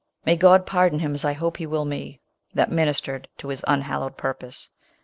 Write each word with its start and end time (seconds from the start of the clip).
May 0.25 0.35
God 0.35 0.65
pardon 0.65 0.97
him, 0.97 1.13
as 1.13 1.23
I 1.23 1.33
hope 1.33 1.57
he 1.57 1.67
will 1.67 1.85
me, 1.85 2.21
that 2.55 2.71
ministered 2.71 3.27
to 3.37 3.49
his 3.49 3.63
unhallowed 3.67 4.17
purpose! 4.17 4.71